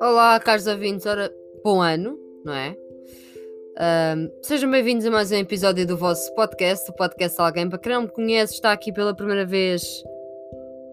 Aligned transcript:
Olá, 0.00 0.38
caros 0.38 0.66
ouvintes, 0.66 1.06
ora, 1.06 1.34
bom 1.64 1.80
ano, 1.80 2.16
não 2.44 2.52
é? 2.52 2.76
Um, 4.16 4.30
sejam 4.42 4.70
bem-vindos 4.70 5.04
a 5.06 5.10
mais 5.10 5.32
um 5.32 5.36
episódio 5.36 5.84
do 5.86 5.96
vosso 5.96 6.32
podcast, 6.34 6.88
o 6.88 6.94
podcast 6.94 7.40
Alguém. 7.40 7.68
Para 7.68 7.78
quem 7.78 7.92
não 7.92 8.02
me 8.02 8.08
conhece, 8.08 8.54
está 8.54 8.70
aqui 8.70 8.92
pela 8.92 9.14
primeira 9.14 9.44
vez. 9.44 9.82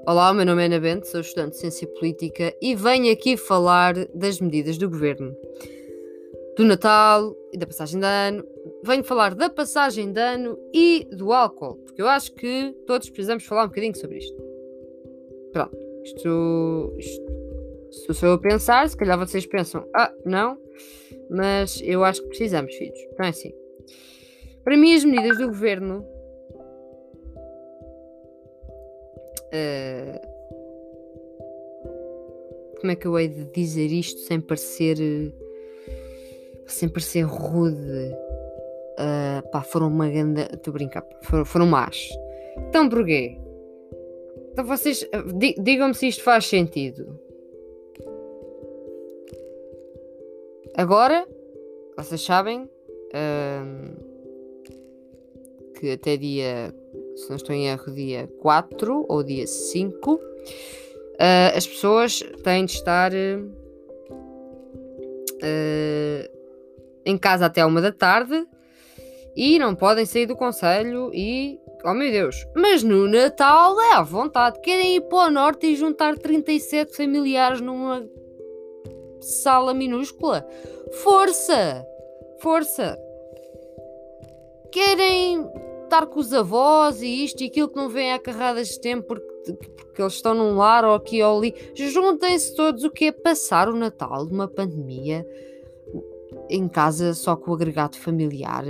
Olá, 0.07 0.31
o 0.31 0.33
meu 0.33 0.45
nome 0.45 0.63
é 0.63 0.65
Ana 0.65 0.79
Bento, 0.79 1.05
sou 1.05 1.21
estudante 1.21 1.51
de 1.51 1.57
Ciência 1.57 1.87
Política 1.87 2.55
e 2.59 2.73
venho 2.73 3.13
aqui 3.13 3.37
falar 3.37 3.93
das 4.15 4.39
medidas 4.39 4.77
do 4.79 4.89
governo, 4.89 5.35
do 6.57 6.65
Natal 6.65 7.35
e 7.53 7.59
da 7.59 7.67
passagem 7.67 7.99
de 7.99 8.05
ano. 8.07 8.43
Venho 8.83 9.03
falar 9.03 9.35
da 9.35 9.49
passagem 9.49 10.11
de 10.11 10.19
ano 10.19 10.57
e 10.73 11.07
do 11.11 11.33
álcool, 11.33 11.75
porque 11.85 12.01
eu 12.01 12.07
acho 12.07 12.33
que 12.33 12.73
todos 12.87 13.09
precisamos 13.09 13.45
falar 13.45 13.65
um 13.65 13.67
bocadinho 13.67 13.95
sobre 13.95 14.19
isto. 14.19 14.37
Pronto, 15.51 15.77
isto, 16.03 16.95
isto 16.97 17.39
se 17.91 18.13
sou 18.13 18.29
eu 18.29 18.35
a 18.35 18.39
pensar, 18.39 18.87
se 18.87 18.95
calhar 18.95 19.17
vocês 19.17 19.45
pensam, 19.45 19.87
ah, 19.95 20.13
não, 20.23 20.57
mas 21.29 21.81
eu 21.83 22.03
acho 22.03 22.21
que 22.21 22.29
precisamos, 22.29 22.73
filhos. 22.75 22.99
Então 23.11 23.25
é 23.25 23.29
assim. 23.29 23.53
Para 24.63 24.77
mim, 24.77 24.93
as 24.93 25.03
medidas 25.03 25.37
do 25.37 25.47
governo. 25.47 26.05
Uh, 29.51 30.29
como 32.79 32.91
é 32.91 32.95
que 32.95 33.07
eu 33.07 33.17
hei 33.17 33.27
de 33.27 33.45
dizer 33.45 33.87
isto 33.87 34.19
sem 34.21 34.39
parecer. 34.39 34.97
sem 36.67 36.87
parecer 36.87 37.23
rude? 37.23 38.15
Uh, 38.99 39.49
pá, 39.49 39.61
foram 39.61 39.87
uma 39.87 40.09
grande. 40.09 40.41
Estou 40.41 40.71
a 40.71 40.73
brincar, 40.73 41.05
foram, 41.23 41.45
foram 41.45 41.65
más. 41.65 42.09
Então 42.67 42.89
porquê? 42.89 43.39
Então 44.51 44.65
vocês. 44.65 45.07
Digam-me 45.57 45.93
se 45.93 46.09
isto 46.09 46.21
faz 46.21 46.45
sentido. 46.45 47.17
Agora, 50.75 51.25
vocês 51.97 52.21
sabem 52.21 52.69
um, 53.13 54.09
que 55.77 55.91
até 55.91 56.17
dia, 56.17 56.73
se 57.15 57.29
não 57.29 57.37
estou 57.37 57.55
em 57.55 57.67
erro, 57.67 57.93
dia 57.93 58.29
4 58.39 59.05
ou 59.07 59.23
dia 59.23 59.47
5, 59.47 60.13
uh, 60.13 60.19
ah, 61.19 61.51
as 61.55 61.65
pessoas 61.65 62.21
têm 62.43 62.65
de 62.65 62.73
estar 62.73 63.11
uh, 63.13 63.49
em 67.05 67.17
casa 67.17 67.45
até 67.45 67.65
uma 67.65 67.81
da 67.81 67.91
tarde 67.91 68.45
e 69.39 69.57
não 69.57 69.73
podem 69.73 70.05
sair 70.05 70.25
do 70.25 70.35
conselho 70.35 71.11
e 71.13 71.57
Oh 71.85 71.93
meu 71.93 72.11
Deus, 72.11 72.45
mas 72.53 72.83
no 72.83 73.07
Natal 73.07 73.79
é 73.79 73.93
à 73.93 74.01
vontade. 74.01 74.59
Querem 74.59 74.97
ir 74.97 75.01
para 75.07 75.29
o 75.29 75.31
norte 75.31 75.65
e 75.65 75.77
juntar 75.77 76.17
37 76.17 76.93
familiares 76.93 77.61
numa 77.61 78.05
sala 79.21 79.73
minúscula. 79.73 80.45
Força! 81.01 81.85
Força! 82.41 82.99
Querem 84.73 85.47
estar 85.85 86.05
com 86.07 86.19
os 86.19 86.33
avós 86.33 87.01
e 87.01 87.23
isto 87.23 87.41
e 87.41 87.47
aquilo 87.47 87.69
que 87.69 87.77
não 87.77 87.87
vem 87.87 88.11
a 88.11 88.19
carradas 88.19 88.67
de 88.67 88.81
tempo 88.81 89.07
porque, 89.07 89.53
porque 89.53 90.01
eles 90.01 90.15
estão 90.15 90.33
num 90.33 90.57
lar 90.57 90.83
ou 90.83 90.95
aqui 90.95 91.23
ou 91.23 91.37
ali. 91.37 91.55
Juntem-se 91.75 92.57
todos. 92.57 92.83
O 92.83 92.91
que 92.91 93.05
é 93.05 93.11
passar 93.13 93.69
o 93.69 93.75
Natal 93.77 94.27
de 94.27 94.33
uma 94.33 94.49
pandemia 94.49 95.25
em 96.49 96.67
casa 96.67 97.13
só 97.13 97.37
com 97.37 97.51
o 97.51 97.53
agregado 97.53 97.95
familiar? 97.95 98.65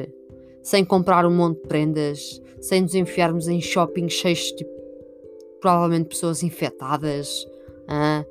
Sem 0.62 0.84
comprar 0.84 1.26
um 1.26 1.36
monte 1.36 1.62
de 1.62 1.68
prendas, 1.68 2.42
sem 2.62 2.82
nos 2.82 2.94
enfiarmos 2.94 3.48
em 3.48 3.62
shopping 3.62 4.10
cheios 4.10 4.40
de 4.40 4.58
tipo, 4.58 4.72
provavelmente 5.62 6.10
pessoas 6.10 6.44
infectadas. 6.44 7.48
Ah? 7.88 8.24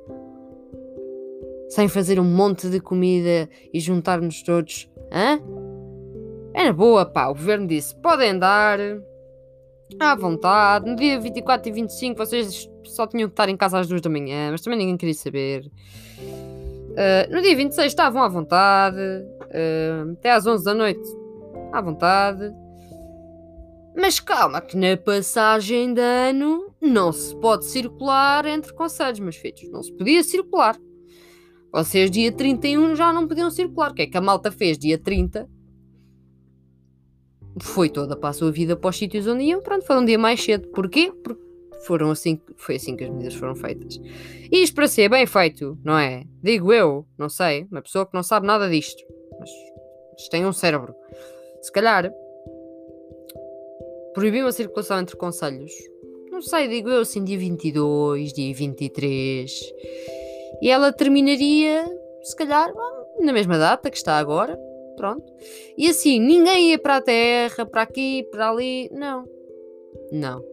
sem 1.69 1.87
fazer 1.87 2.19
um 2.19 2.25
monte 2.25 2.67
de 2.67 2.79
comida 2.79 3.47
e 3.71 3.79
juntar-nos 3.79 4.41
todos. 4.41 4.89
Hã? 5.11 5.39
Era 6.53 6.73
boa, 6.73 7.05
pá. 7.05 7.27
O 7.27 7.35
governo 7.35 7.67
disse: 7.67 7.95
podem 7.95 8.31
andar 8.31 8.79
à 9.99 10.15
vontade. 10.15 10.89
No 10.89 10.95
dia 10.95 11.19
24 11.19 11.69
e 11.69 11.71
25 11.71 12.17
vocês 12.17 12.69
só 12.83 13.05
tinham 13.05 13.29
que 13.29 13.33
estar 13.33 13.47
em 13.47 13.55
casa 13.55 13.79
às 13.79 13.87
2 13.87 14.01
da 14.01 14.09
manhã, 14.09 14.51
mas 14.51 14.61
também 14.61 14.79
ninguém 14.79 14.97
queria 14.97 15.13
saber. 15.13 15.71
Uh, 16.89 17.33
no 17.33 17.41
dia 17.41 17.55
26 17.55 17.87
estavam 17.87 18.21
à 18.23 18.27
vontade, 18.27 18.97
uh, 18.97 20.11
até 20.13 20.31
às 20.31 20.45
11 20.45 20.65
da 20.65 20.73
noite, 20.73 21.07
à 21.71 21.81
vontade. 21.81 22.53
Mas 23.95 24.19
calma, 24.19 24.61
que 24.61 24.77
na 24.77 24.95
passagem 24.95 25.93
de 25.93 26.01
ano 26.01 26.73
não 26.81 27.11
se 27.11 27.35
pode 27.35 27.65
circular 27.65 28.45
entre 28.45 28.73
conselhos, 28.73 29.19
meus 29.19 29.35
filhos. 29.35 29.69
Não 29.69 29.83
se 29.83 29.91
podia 29.91 30.23
circular. 30.23 30.77
Vocês 31.71 32.09
dia 32.09 32.31
31 32.31 32.95
já 32.95 33.11
não 33.13 33.27
podiam 33.27 33.51
circular. 33.51 33.91
O 33.91 33.93
que 33.93 34.03
é 34.03 34.07
que 34.07 34.17
a 34.17 34.21
malta 34.21 34.51
fez 34.51 34.77
dia 34.77 34.97
30? 34.97 35.49
Foi 37.61 37.89
toda 37.89 38.15
para 38.15 38.29
a 38.29 38.33
sua 38.33 38.51
vida 38.51 38.75
para 38.75 38.89
os 38.89 38.97
sítios 38.97 39.27
onde 39.27 39.43
iam. 39.43 39.61
Pronto, 39.61 39.85
foi 39.85 39.97
um 39.97 40.05
dia 40.05 40.17
mais 40.17 40.41
cedo. 40.41 40.67
Porquê? 40.69 41.11
Porque 41.23 41.49
foram 41.85 42.11
assim, 42.11 42.39
foi 42.57 42.75
assim 42.75 42.95
que 42.95 43.03
as 43.03 43.09
medidas 43.09 43.35
foram 43.35 43.55
feitas. 43.55 43.99
E 44.51 44.63
isto 44.63 44.75
para 44.75 44.87
ser 44.87 45.09
bem 45.09 45.25
feito, 45.25 45.77
não 45.83 45.97
é? 45.97 46.25
Digo 46.41 46.73
eu, 46.73 47.05
não 47.17 47.29
sei, 47.29 47.67
uma 47.71 47.81
pessoa 47.81 48.05
que 48.05 48.13
não 48.13 48.23
sabe 48.23 48.47
nada 48.47 48.69
disto, 48.69 49.01
mas, 49.39 49.49
mas 50.13 50.27
tem 50.29 50.45
um 50.45 50.53
cérebro. 50.53 50.93
Se 51.61 51.71
calhar 51.71 52.13
proibir 54.13 54.43
uma 54.43 54.51
circulação 54.51 54.99
entre 54.99 55.15
conselhos, 55.15 55.71
não 56.31 56.41
sei, 56.41 56.67
digo 56.67 56.89
eu, 56.89 57.01
assim, 57.01 57.23
dia 57.23 57.37
22, 57.37 58.33
dia 58.33 58.53
23 58.53 59.51
e 60.61 60.69
ela 60.69 60.91
terminaria, 60.91 61.85
se 62.21 62.35
calhar, 62.35 62.73
na 63.19 63.31
mesma 63.31 63.57
data 63.57 63.89
que 63.89 63.97
está 63.97 64.17
agora. 64.17 64.59
Pronto. 64.97 65.23
E 65.77 65.87
assim, 65.87 66.19
ninguém 66.19 66.71
ia 66.71 66.79
para 66.79 66.97
a 66.97 67.01
terra, 67.01 67.65
para 67.65 67.83
aqui, 67.83 68.27
para 68.29 68.49
ali. 68.49 68.89
Não. 68.91 69.23
Não. 70.11 70.43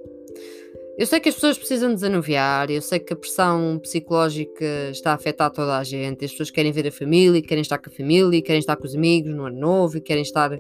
Eu 0.99 1.07
sei 1.07 1.21
que 1.21 1.29
as 1.29 1.35
pessoas 1.35 1.59
precisam 1.59 1.93
desanuviar, 1.93 2.71
eu 2.71 2.81
sei 2.81 2.99
que 2.99 3.13
a 3.13 3.17
pressão 3.17 3.79
psicológica 3.79 4.65
está 4.91 5.11
a 5.13 5.15
afetar 5.15 5.51
toda 5.51 5.77
a 5.77 5.85
gente. 5.85 6.25
As 6.25 6.31
pessoas 6.31 6.51
querem 6.51 6.73
ver 6.73 6.89
a 6.89 6.93
família, 6.93 7.43
querem 7.43 7.61
estar 7.61 7.77
com 7.77 7.91
a 7.91 7.93
família, 7.93 8.41
querem 8.41 8.61
estar 8.61 8.77
com 8.77 8.87
os 8.87 8.95
amigos 8.95 9.35
no 9.35 9.45
ano 9.45 9.59
novo, 9.59 10.01
querem 10.01 10.23
estar 10.23 10.55
uh, 10.55 10.59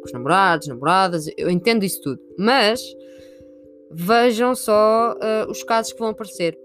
com 0.00 0.06
os 0.06 0.12
namorados, 0.12 0.66
namoradas. 0.66 1.26
Eu 1.36 1.48
entendo 1.50 1.84
isso 1.84 2.00
tudo. 2.02 2.20
Mas 2.36 2.82
vejam 3.92 4.56
só 4.56 5.12
uh, 5.14 5.48
os 5.48 5.62
casos 5.62 5.92
que 5.92 6.00
vão 6.00 6.08
aparecer. 6.08 6.58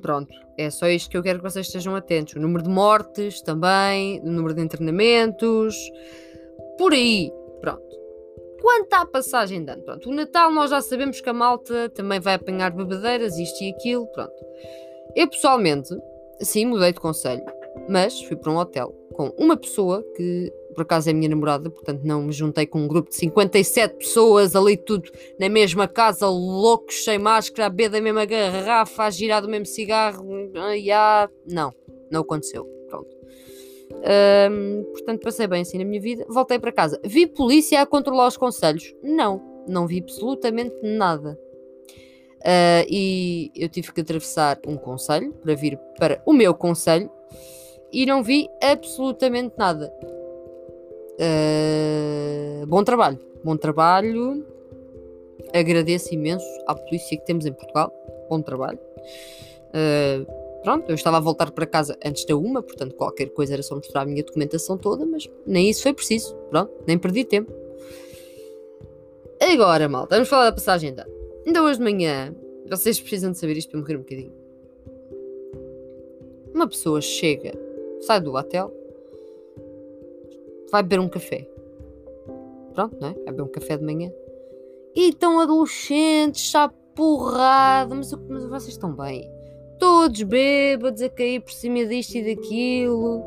Pronto, 0.00 0.32
é 0.56 0.70
só 0.70 0.86
isto 0.88 1.10
que 1.10 1.16
eu 1.16 1.22
quero 1.24 1.40
que 1.40 1.50
vocês 1.50 1.66
estejam 1.66 1.96
atentos. 1.96 2.34
O 2.34 2.40
número 2.40 2.62
de 2.62 2.70
mortes 2.70 3.42
também, 3.42 4.20
o 4.20 4.30
número 4.30 4.54
de 4.54 4.62
internamentos, 4.62 5.76
por 6.78 6.92
aí. 6.92 7.32
Pronto. 7.60 8.03
Quanto 8.64 8.94
à 8.94 9.04
passagem 9.04 9.62
de 9.62 9.70
ano, 9.70 9.82
pronto, 9.82 10.08
o 10.08 10.14
Natal 10.14 10.50
nós 10.50 10.70
já 10.70 10.80
sabemos 10.80 11.20
que 11.20 11.28
a 11.28 11.34
malta 11.34 11.90
também 11.90 12.18
vai 12.18 12.32
apanhar 12.32 12.70
bebedeiras, 12.70 13.36
isto 13.36 13.62
e 13.62 13.68
aquilo, 13.68 14.06
pronto. 14.06 14.32
Eu 15.14 15.28
pessoalmente, 15.28 15.94
sim, 16.40 16.64
mudei 16.64 16.90
de 16.90 16.98
conselho, 16.98 17.44
mas 17.90 18.18
fui 18.22 18.34
para 18.36 18.50
um 18.50 18.56
hotel 18.56 18.88
com 19.12 19.28
uma 19.36 19.54
pessoa 19.54 20.02
que 20.16 20.50
por 20.74 20.80
acaso 20.80 21.10
é 21.10 21.12
minha 21.12 21.28
namorada, 21.28 21.68
portanto 21.68 22.04
não 22.04 22.22
me 22.22 22.32
juntei 22.32 22.66
com 22.66 22.80
um 22.80 22.88
grupo 22.88 23.10
de 23.10 23.16
57 23.16 23.96
pessoas 23.96 24.56
ali 24.56 24.78
tudo 24.78 25.10
na 25.38 25.50
mesma 25.50 25.86
casa, 25.86 26.26
loucos, 26.26 27.04
sem 27.04 27.18
máscara, 27.18 27.66
a 27.66 27.68
beber 27.68 27.90
da 27.90 28.00
mesma 28.00 28.24
garrafa, 28.24 29.04
a 29.04 29.10
girar 29.10 29.42
do 29.42 29.48
mesmo 29.48 29.66
cigarro. 29.66 30.26
Ah, 30.90 31.28
não, 31.46 31.70
não 32.10 32.22
aconteceu. 32.22 32.73
Portanto, 34.92 35.22
passei 35.22 35.46
bem 35.46 35.62
assim 35.62 35.78
na 35.78 35.84
minha 35.84 36.00
vida. 36.00 36.24
Voltei 36.28 36.58
para 36.58 36.72
casa. 36.72 37.00
Vi 37.04 37.26
polícia 37.26 37.80
a 37.80 37.86
controlar 37.86 38.26
os 38.26 38.36
conselhos? 38.36 38.94
Não, 39.02 39.40
não 39.68 39.86
vi 39.86 40.00
absolutamente 40.00 40.74
nada. 40.82 41.38
Uh, 42.44 42.84
e 42.90 43.50
eu 43.56 43.70
tive 43.70 43.90
que 43.90 44.02
atravessar 44.02 44.60
um 44.66 44.76
conselho 44.76 45.32
para 45.32 45.54
vir 45.54 45.78
para 45.98 46.22
o 46.26 46.32
meu 46.34 46.52
conselho 46.54 47.10
e 47.90 48.04
não 48.04 48.22
vi 48.22 48.50
absolutamente 48.62 49.54
nada. 49.56 49.90
Uh, 51.14 52.66
bom 52.66 52.84
trabalho, 52.84 53.18
bom 53.42 53.56
trabalho. 53.56 54.46
Agradeço 55.54 56.12
imenso 56.12 56.46
à 56.66 56.74
polícia 56.74 57.16
que 57.16 57.24
temos 57.24 57.46
em 57.46 57.52
Portugal. 57.52 57.90
Bom 58.28 58.42
trabalho. 58.42 58.78
Uh, 59.70 60.43
pronto, 60.64 60.88
eu 60.88 60.94
estava 60.94 61.18
a 61.18 61.20
voltar 61.20 61.52
para 61.52 61.66
casa 61.66 61.96
antes 62.04 62.24
da 62.24 62.34
uma, 62.36 62.62
portanto 62.62 62.94
qualquer 62.94 63.26
coisa 63.26 63.52
era 63.52 63.62
só 63.62 63.76
mostrar 63.76 64.00
a 64.00 64.06
minha 64.06 64.24
documentação 64.24 64.76
toda, 64.76 65.04
mas 65.06 65.30
nem 65.46 65.68
isso 65.70 65.82
foi 65.82 65.92
preciso. 65.92 66.34
Pronto, 66.50 66.72
nem 66.86 66.98
perdi 66.98 67.24
tempo. 67.24 67.52
Agora, 69.40 69.88
malta, 69.88 70.16
vamos 70.16 70.28
falar 70.28 70.46
da 70.46 70.52
passagem 70.52 70.94
da. 70.94 71.06
Ainda 71.46 71.62
hoje 71.62 71.78
de 71.78 71.84
manhã, 71.84 72.34
vocês 72.68 72.98
precisam 72.98 73.30
de 73.30 73.38
saber 73.38 73.58
isto 73.58 73.70
para 73.70 73.80
morrer 73.80 73.96
um 73.96 74.00
bocadinho. 74.00 74.32
Uma 76.54 76.66
pessoa 76.66 77.00
chega, 77.00 77.52
sai 78.00 78.20
do 78.20 78.34
hotel, 78.34 78.72
vai 80.70 80.82
beber 80.82 81.00
um 81.00 81.08
café. 81.08 81.46
Pronto, 82.72 82.96
não 82.98 83.08
é? 83.08 83.12
Vai 83.12 83.24
beber 83.26 83.42
um 83.42 83.48
café 83.48 83.76
de 83.76 83.84
manhã. 83.84 84.10
E 84.94 85.10
estão 85.10 85.40
adolescentes, 85.40 86.50
sabe, 86.50 86.72
porrada, 86.94 87.94
mas, 87.94 88.12
mas 88.28 88.46
vocês 88.46 88.68
estão 88.68 88.94
bem. 88.94 89.28
Todos 89.78 90.22
bêbados 90.22 91.02
a 91.02 91.08
cair 91.08 91.40
por 91.40 91.52
cima 91.52 91.84
disto 91.84 92.16
e 92.16 92.34
daquilo. 92.34 93.22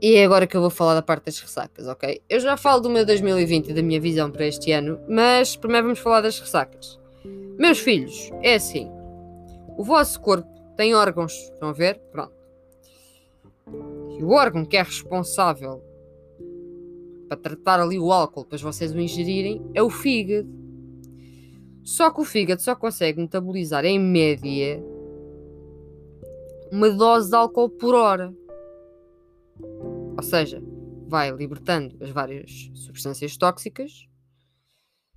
E 0.00 0.16
é 0.16 0.24
agora 0.24 0.48
que 0.48 0.56
eu 0.56 0.60
vou 0.60 0.70
falar 0.70 0.94
da 0.94 1.02
parte 1.02 1.26
das 1.26 1.38
ressacas, 1.38 1.86
ok? 1.86 2.20
Eu 2.28 2.40
já 2.40 2.56
falo 2.56 2.80
do 2.80 2.90
meu 2.90 3.06
2020 3.06 3.68
e 3.68 3.72
da 3.72 3.82
minha 3.82 4.00
visão 4.00 4.32
para 4.32 4.46
este 4.46 4.72
ano, 4.72 4.98
mas 5.08 5.54
primeiro 5.54 5.86
vamos 5.86 6.00
falar 6.00 6.20
das 6.20 6.40
ressacas. 6.40 6.98
Meus 7.56 7.78
filhos, 7.78 8.30
é 8.42 8.54
assim. 8.54 8.90
O 9.78 9.84
vosso 9.84 10.20
corpo 10.20 10.48
tem 10.76 10.94
órgãos, 10.94 11.32
estão 11.32 11.68
a 11.68 11.72
ver? 11.72 12.00
Pronto. 12.10 12.32
E 14.18 14.24
o 14.24 14.30
órgão 14.30 14.64
que 14.64 14.76
é 14.76 14.82
responsável 14.82 15.80
para 17.28 17.36
tratar 17.36 17.80
ali 17.80 17.98
o 17.98 18.12
álcool, 18.12 18.42
depois 18.42 18.60
vocês 18.60 18.92
o 18.92 18.98
ingerirem, 18.98 19.64
é 19.72 19.82
o 19.82 19.88
fígado. 19.88 20.61
Só 21.84 22.10
que 22.10 22.20
o 22.20 22.24
fígado 22.24 22.62
só 22.62 22.74
consegue 22.76 23.20
metabolizar 23.20 23.84
em 23.84 23.98
média 23.98 24.82
uma 26.70 26.88
dose 26.90 27.28
de 27.28 27.36
álcool 27.36 27.68
por 27.68 27.94
hora. 27.94 28.32
Ou 30.16 30.22
seja, 30.22 30.62
vai 31.06 31.30
libertando 31.30 31.96
as 32.02 32.10
várias 32.10 32.70
substâncias 32.74 33.36
tóxicas, 33.36 34.08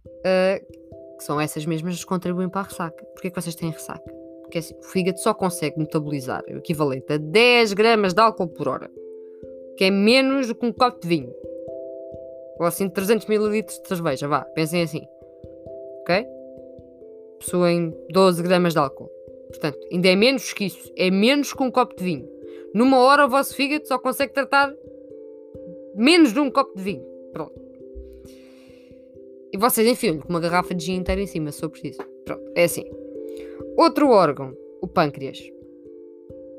uh, 0.05 1.17
que 1.17 1.23
são 1.23 1.39
essas 1.39 1.65
mesmas 1.65 1.97
que 1.97 2.05
contribuem 2.05 2.49
para 2.49 2.61
a 2.61 2.63
ressaca. 2.65 3.05
Porquê 3.05 3.29
que 3.29 3.41
vocês 3.41 3.55
têm 3.55 3.69
ressaca? 3.69 4.11
Porque 4.41 4.57
assim, 4.57 4.75
o 4.77 4.83
fígado 4.83 5.19
só 5.19 5.33
consegue 5.33 5.79
metabolizar 5.79 6.43
o 6.47 6.57
equivalente 6.57 7.13
a 7.13 7.17
10 7.17 7.73
gramas 7.73 8.13
de 8.13 8.21
álcool 8.21 8.49
por 8.49 8.67
hora, 8.67 8.91
que 9.77 9.85
é 9.85 9.91
menos 9.91 10.47
do 10.47 10.55
que 10.55 10.65
um 10.65 10.73
copo 10.73 10.99
de 10.99 11.07
vinho. 11.07 11.33
Ou 12.59 12.65
assim 12.65 12.89
300 12.89 13.27
ml 13.29 13.61
de 13.63 13.87
cerveja, 13.87 14.27
vá, 14.27 14.41
pensem 14.41 14.81
assim. 14.81 15.05
Ok? 16.01 16.34
Possuem 17.39 17.93
12 18.09 18.43
gramas 18.43 18.73
de 18.73 18.79
álcool. 18.79 19.09
Portanto, 19.49 19.79
ainda 19.91 20.07
é 20.07 20.15
menos 20.15 20.53
que 20.53 20.65
isso. 20.65 20.91
É 20.95 21.09
menos 21.09 21.53
que 21.53 21.63
um 21.63 21.71
copo 21.71 21.95
de 21.95 22.03
vinho. 22.03 22.29
Numa 22.73 22.99
hora 22.99 23.25
o 23.25 23.29
vosso 23.29 23.55
fígado 23.55 23.87
só 23.87 23.97
consegue 23.97 24.33
tratar 24.33 24.73
menos 25.95 26.33
de 26.33 26.39
um 26.39 26.51
copo 26.51 26.75
de 26.75 26.83
vinho. 26.83 27.05
Pronto. 27.31 27.65
E 29.53 29.57
vocês 29.57 29.87
enfiam-lhe 29.87 30.19
com 30.19 30.29
uma 30.29 30.41
garrafa 30.41 30.75
de 30.75 30.85
gin 30.85 30.95
inteira 30.95 31.21
em 31.21 31.27
cima, 31.27 31.51
se 31.51 31.61
for 31.61 31.69
preciso. 31.69 31.99
Pronto, 32.25 32.43
é 32.55 32.65
assim. 32.65 32.83
Outro 33.77 34.09
órgão, 34.09 34.53
o 34.81 34.87
pâncreas. 34.87 35.39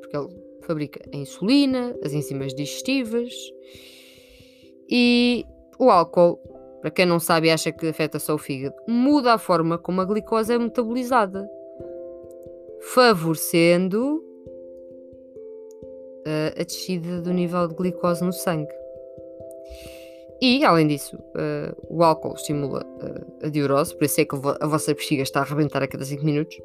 Porque 0.00 0.16
ele 0.16 0.28
fabrica 0.62 1.00
a 1.12 1.16
insulina, 1.16 1.94
as 2.02 2.14
enzimas 2.14 2.54
digestivas. 2.54 3.34
E 4.88 5.44
o 5.78 5.90
álcool, 5.90 6.40
para 6.86 6.92
quem 6.92 7.04
não 7.04 7.18
sabe 7.18 7.48
e 7.48 7.50
acha 7.50 7.72
que 7.72 7.88
afeta 7.88 8.20
só 8.20 8.36
o 8.36 8.38
fígado, 8.38 8.76
muda 8.86 9.32
a 9.34 9.38
forma 9.38 9.76
como 9.76 10.00
a 10.00 10.04
glicose 10.04 10.52
é 10.52 10.58
metabolizada, 10.58 11.50
favorecendo 12.94 14.22
uh, 16.24 16.60
a 16.60 16.62
descida 16.62 17.20
do 17.20 17.32
nível 17.32 17.66
de 17.66 17.74
glicose 17.74 18.22
no 18.22 18.32
sangue. 18.32 18.72
E, 20.40 20.64
além 20.64 20.86
disso, 20.86 21.16
uh, 21.16 21.76
o 21.90 22.04
álcool 22.04 22.34
estimula 22.34 22.86
uh, 22.86 23.46
a 23.46 23.48
diurose, 23.48 23.92
por 23.96 24.04
isso 24.04 24.20
é 24.20 24.24
que 24.24 24.36
a 24.36 24.66
vossa 24.68 24.94
bexiga 24.94 25.24
está 25.24 25.40
a 25.40 25.42
arrebentar 25.42 25.82
a 25.82 25.88
cada 25.88 26.04
5 26.04 26.24
minutos. 26.24 26.56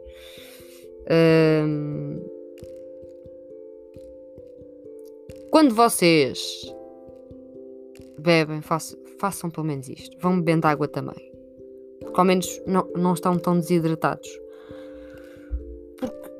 Uh, 1.07 2.29
quando 5.49 5.73
vocês 5.73 6.71
bebem, 8.19 8.61
façam, 8.61 9.00
façam 9.21 9.51
pelo 9.51 9.67
menos 9.67 9.87
isto. 9.87 10.17
Vão 10.19 10.41
bebendo 10.41 10.65
água 10.65 10.87
também. 10.87 11.31
Porque 11.99 12.19
ao 12.19 12.25
menos 12.25 12.61
não, 12.65 12.87
não 12.95 13.13
estão 13.13 13.37
tão 13.37 13.59
desidratados. 13.59 14.27
Porque, 15.97 16.31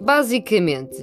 basicamente, 0.00 1.02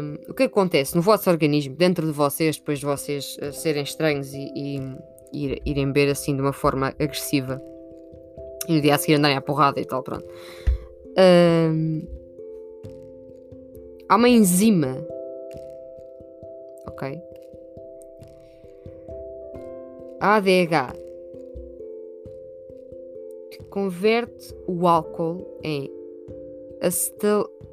um, 0.00 0.30
o 0.30 0.34
que 0.34 0.44
acontece 0.44 0.94
no 0.94 1.02
vosso 1.02 1.28
organismo, 1.28 1.74
dentro 1.74 2.06
de 2.06 2.12
vocês, 2.12 2.56
depois 2.56 2.78
de 2.78 2.86
vocês 2.86 3.36
uh, 3.42 3.52
serem 3.52 3.82
estranhos 3.82 4.32
e, 4.32 4.50
e, 4.54 4.78
e 5.32 5.62
irem 5.66 5.86
beber 5.86 6.10
assim 6.10 6.36
de 6.36 6.40
uma 6.40 6.52
forma 6.52 6.94
agressiva 7.00 7.60
e 8.68 8.74
no 8.74 8.80
dia 8.80 8.94
a 8.94 8.98
seguir 8.98 9.14
andarem 9.14 9.36
à 9.36 9.40
porrada 9.40 9.80
e 9.80 9.84
tal, 9.84 10.02
pronto. 10.02 10.24
Um, 11.18 12.06
há 14.08 14.14
uma 14.14 14.28
enzima, 14.28 15.04
ok? 16.86 17.20
ADH 20.20 20.92
que 23.50 23.64
converte 23.64 24.54
o 24.66 24.86
álcool 24.86 25.46
em 25.64 25.90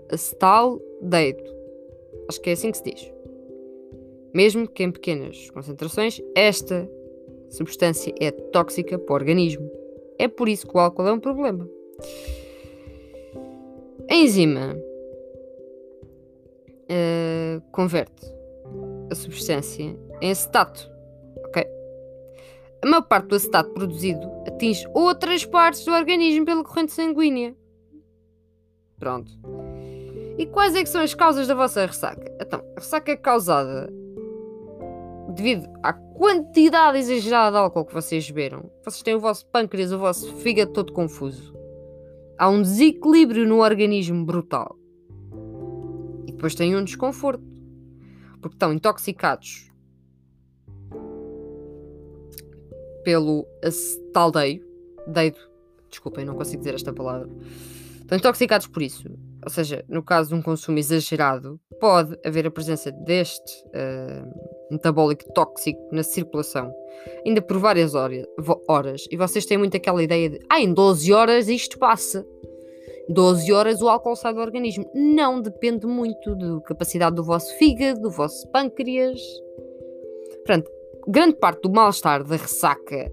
acetaldeído. 0.09 1.43
Acho 2.29 2.41
que 2.41 2.49
é 2.49 2.53
assim 2.53 2.71
que 2.71 2.77
se 2.77 2.83
diz. 2.83 3.13
Mesmo 4.33 4.67
que 4.67 4.83
em 4.83 4.91
pequenas 4.91 5.49
concentrações, 5.51 6.21
esta 6.35 6.89
substância 7.49 8.13
é 8.19 8.31
tóxica 8.31 8.97
para 8.97 9.13
o 9.13 9.15
organismo. 9.15 9.69
É 10.17 10.27
por 10.27 10.49
isso 10.49 10.65
que 10.67 10.75
o 10.75 10.79
álcool 10.79 11.07
é 11.07 11.13
um 11.13 11.19
problema. 11.19 11.69
A 14.09 14.15
enzima 14.15 14.77
uh, 16.89 17.61
converte 17.71 18.25
a 19.11 19.15
substância 19.15 19.97
em 20.21 20.31
acetato 20.31 20.96
a 22.83 22.87
maior 22.87 23.01
parte 23.01 23.27
do 23.27 23.35
acetato 23.35 23.71
produzido 23.71 24.29
atinge 24.47 24.87
outras 24.93 25.45
partes 25.45 25.83
do 25.83 25.91
organismo 25.91 26.45
pela 26.45 26.63
corrente 26.63 26.91
sanguínea. 26.91 27.55
Pronto. 28.99 29.31
E 30.37 30.45
quais 30.45 30.75
é 30.75 30.83
que 30.83 30.89
são 30.89 31.01
as 31.01 31.13
causas 31.13 31.47
da 31.47 31.55
vossa 31.55 31.85
ressaca? 31.85 32.31
Então, 32.39 32.63
a 32.75 32.79
ressaca 32.79 33.11
é 33.11 33.15
causada 33.15 33.91
devido 35.29 35.67
à 35.83 35.93
quantidade 35.93 36.97
exagerada 36.97 37.51
de 37.51 37.63
álcool 37.63 37.85
que 37.85 37.93
vocês 37.93 38.27
beberam. 38.27 38.69
Vocês 38.83 39.03
têm 39.03 39.15
o 39.15 39.19
vosso 39.19 39.45
pâncreas, 39.47 39.91
o 39.91 39.99
vosso 39.99 40.35
fígado 40.37 40.73
todo 40.73 40.93
confuso. 40.93 41.55
Há 42.37 42.49
um 42.49 42.61
desequilíbrio 42.61 43.47
no 43.47 43.61
organismo 43.61 44.25
brutal. 44.25 44.77
E 46.27 46.31
depois 46.31 46.55
têm 46.55 46.75
um 46.75 46.83
desconforto. 46.83 47.43
Porque 48.39 48.55
estão 48.55 48.73
intoxicados 48.73 49.66
pelo 53.07 53.47
acetaldeio. 53.63 54.61
Deido. 55.07 55.39
Desculpem, 55.89 56.25
não 56.25 56.35
consigo 56.35 56.57
dizer 56.57 56.75
esta 56.75 56.91
palavra. 56.91 57.29
Estão 58.01 58.17
intoxicados 58.17 58.67
por 58.67 58.81
isso. 58.83 59.09
Ou 59.41 59.49
seja, 59.49 59.85
no 59.87 60.03
caso 60.03 60.27
de 60.27 60.35
um 60.35 60.41
consumo 60.41 60.77
exagerado, 60.77 61.57
pode 61.79 62.19
haver 62.25 62.45
a 62.45 62.51
presença 62.51 62.91
deste 62.91 63.63
uh, 63.67 64.69
metabólico 64.69 65.23
tóxico 65.31 65.79
na 65.89 66.03
circulação, 66.03 66.69
ainda 67.25 67.41
por 67.41 67.57
várias 67.59 67.93
horas. 67.95 69.07
E 69.09 69.15
vocês 69.15 69.45
têm 69.45 69.57
muito 69.57 69.77
aquela 69.77 70.03
ideia 70.03 70.31
de, 70.31 70.39
ah, 70.49 70.59
em 70.59 70.73
12 70.73 71.13
horas 71.13 71.47
isto 71.47 71.79
passa. 71.79 72.27
12 73.07 73.53
horas 73.53 73.81
o 73.81 73.87
álcool 73.87 74.17
sai 74.17 74.33
do 74.33 74.41
organismo. 74.41 74.83
Não, 74.93 75.41
depende 75.41 75.87
muito 75.87 76.35
da 76.35 76.59
capacidade 76.59 77.15
do 77.15 77.23
vosso 77.23 77.57
fígado, 77.57 78.01
do 78.01 78.11
vosso 78.11 78.45
pâncreas. 78.49 79.21
Portanto, 80.43 80.69
grande 81.07 81.35
parte 81.35 81.61
do 81.61 81.71
mal-estar 81.71 82.23
da 82.23 82.35
ressaca 82.35 83.11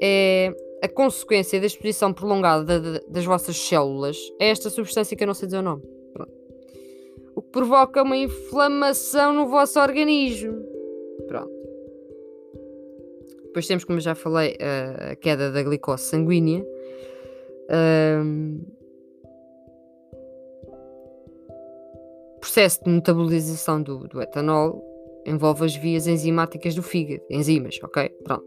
é 0.00 0.54
a 0.82 0.88
consequência 0.88 1.60
da 1.60 1.66
exposição 1.66 2.12
prolongada 2.12 2.80
de, 2.80 3.00
de, 3.00 3.06
das 3.08 3.24
vossas 3.24 3.56
células 3.56 4.16
a 4.40 4.44
esta 4.44 4.70
substância 4.70 5.16
que 5.16 5.22
eu 5.22 5.26
não 5.26 5.34
sei 5.34 5.46
dizer 5.46 5.58
o 5.58 5.62
nome. 5.62 5.82
Pronto. 6.12 6.32
O 7.34 7.42
que 7.42 7.50
provoca 7.50 8.02
uma 8.02 8.16
inflamação 8.16 9.32
no 9.32 9.48
vosso 9.48 9.78
organismo. 9.78 10.62
Pronto. 11.28 11.50
Depois 13.44 13.66
temos, 13.66 13.84
como 13.84 13.98
eu 13.98 14.02
já 14.02 14.14
falei, 14.14 14.56
a 15.10 15.16
queda 15.16 15.50
da 15.50 15.62
glicose 15.62 16.04
sanguínea. 16.04 16.64
Um, 18.22 18.60
processo 22.40 22.82
de 22.82 22.90
metabolização 22.90 23.82
do, 23.82 24.08
do 24.08 24.20
etanol 24.22 24.89
envolve 25.26 25.64
as 25.64 25.74
vias 25.74 26.06
enzimáticas 26.06 26.74
do 26.74 26.82
fígado, 26.82 27.22
enzimas, 27.30 27.78
ok? 27.82 28.08
Pronto. 28.24 28.44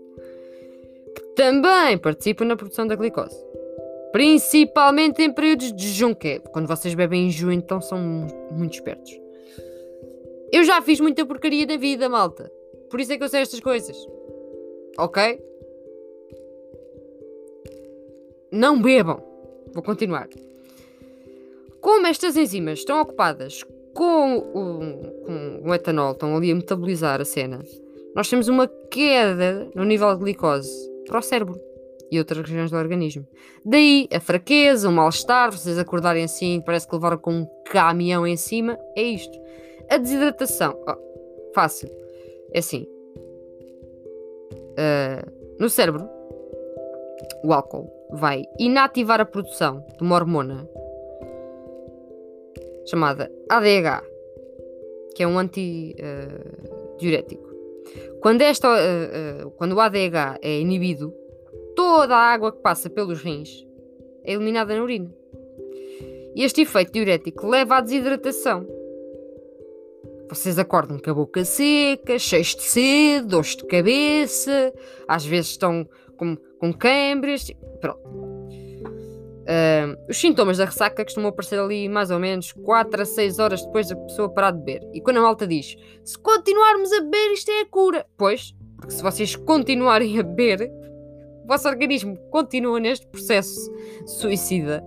Que 1.15 1.22
também 1.36 1.98
participam 1.98 2.46
na 2.46 2.56
produção 2.56 2.88
da 2.88 2.96
glicose. 2.96 3.36
Principalmente 4.12 5.22
em 5.22 5.34
períodos 5.34 5.74
de 5.74 5.88
jejum, 5.88 6.13
que 6.13 6.27
é 6.27 6.39
quando 6.39 6.68
vocês 6.68 6.94
bebem 6.94 7.27
em 7.27 7.30
junho, 7.32 7.53
então 7.53 7.82
são 7.82 8.00
muito 8.51 8.74
espertos. 8.74 9.12
Eu 10.51 10.63
já 10.63 10.82
fiz 10.82 11.00
muita 11.00 11.25
porcaria 11.25 11.65
na 11.65 11.77
vida, 11.77 12.08
malta. 12.08 12.51
Por 12.89 13.00
isso 13.00 13.12
é 13.12 13.18
que 13.18 13.24
eu 13.24 13.30
sei 13.30 13.42
estas 13.42 13.60
coisas. 13.60 13.98
Ok? 15.00 15.42
Não 18.51 18.80
bebam. 18.80 19.20
Vou 19.74 19.82
continuar. 19.82 20.30
Como 21.82 22.06
estas 22.06 22.38
enzimas 22.38 22.80
estão 22.80 23.01
ocupadas 23.01 23.63
com 23.94 24.38
o, 24.38 25.62
com 25.62 25.70
o 25.70 25.74
etanol, 25.74 26.14
estão 26.14 26.36
ali 26.36 26.52
a 26.52 26.56
metabolizar 26.56 27.22
a 27.22 27.26
cena, 27.26 27.60
nós 28.16 28.30
temos 28.30 28.48
uma 28.48 28.68
queda 28.68 29.70
no 29.76 29.84
nível 29.84 30.16
de 30.16 30.24
glicose 30.24 30.72
para 31.08 31.20
o 31.20 31.22
cérebro. 31.22 31.60
e 32.12 32.20
outras 32.20 32.48
regiões 32.48 32.70
do 32.70 32.78
organismo. 32.78 33.26
Daí 33.66 34.08
a 34.14 34.20
fraqueza, 34.20 34.88
o 34.88 34.92
mal-estar, 34.92 35.52
vocês 35.52 35.80
acordarem 35.80 36.24
assim, 36.24 36.62
parece 36.64 36.88
que 36.88 36.94
levaram 36.94 37.18
com 37.18 37.32
um 37.32 37.48
caminhão 37.66 38.28
em 38.28 38.38
cima. 38.38 38.78
É 38.96 39.02
isto. 39.02 39.36
A 39.90 39.98
desidratação. 39.98 40.78
Oh, 40.88 41.54
fácil. 41.56 41.90
É 42.54 42.60
assim. 42.60 42.86
Uh, 44.74 45.32
no 45.60 45.70
cérebro, 45.70 46.08
o 47.44 47.52
álcool 47.52 47.90
vai 48.12 48.44
inativar 48.60 49.20
a 49.20 49.26
produção 49.26 49.84
de 49.98 50.04
uma 50.04 50.16
hormona 50.16 50.70
chamada 52.86 53.32
ADH, 53.50 54.04
que 55.16 55.24
é 55.24 55.28
um 55.28 55.38
antidiurético. 55.38 57.44
Uh, 57.44 58.20
quando, 58.22 58.42
esta, 58.42 58.70
uh, 58.70 59.48
uh, 59.48 59.52
quando 59.52 59.74
o 59.74 59.80
ADH 59.80 60.40
é 60.42 60.60
inibido, 60.60 61.13
toda 61.75 62.16
a 62.16 62.34
água 62.34 62.52
que 62.52 62.62
passa 62.62 62.90
pelos 62.90 63.22
rins 63.22 63.66
é 64.24 64.34
eliminada 64.34 64.75
na 64.75 64.84
urina. 64.84 65.13
E 66.36 66.44
este 66.44 66.62
efeito 66.62 66.94
diurético 66.94 67.48
leva 67.48 67.78
à 67.78 67.82
desidratação. 67.82 68.66
Vocês 70.30 70.58
acordam 70.58 70.98
com 70.98 71.12
a 71.12 71.13
boca 71.13 71.46
seca, 71.46 72.18
cheios 72.18 72.56
de 72.56 72.63
sede, 72.63 73.28
dores 73.28 73.56
de 73.56 73.66
cabeça, 73.66 74.74
às 75.08 75.25
vezes 75.25 75.52
estão 75.52 75.88
com, 76.18 76.36
com 76.60 76.74
câimbras. 76.74 77.52
Pronto. 77.80 78.33
Uh, 79.44 79.98
os 80.10 80.18
sintomas 80.18 80.58
da 80.58 80.66
ressaca 80.66 81.04
costumam 81.04 81.30
aparecer 81.30 81.60
ali 81.60 81.90
mais 81.90 82.10
ou 82.12 82.20
menos 82.20 82.54
4 82.54 83.02
a 83.02 83.06
6 83.06 83.40
horas 83.40 83.66
depois 83.66 83.90
da 83.90 83.96
pessoa 83.96 84.34
parar 84.34 84.52
de 84.52 84.60
beber. 84.60 84.90
E 84.94 85.02
quando 85.02 85.18
a 85.18 85.22
malta 85.22 85.46
diz 85.46 85.76
se 86.04 86.18
continuarmos 86.18 86.92
a 86.94 87.02
beber, 87.02 87.34
isto 87.34 87.52
é 87.52 87.62
a 87.62 87.66
cura. 87.66 88.06
Pois, 88.18 88.56
porque 88.78 88.94
se 88.94 89.04
vocês 89.04 89.36
continuarem 89.36 90.18
a 90.18 90.24
beber, 90.24 90.72
o 91.44 91.48
vosso 91.48 91.68
organismo 91.68 92.18
continua 92.30 92.80
neste 92.80 93.06
processo 93.08 93.70
suicida 94.06 94.82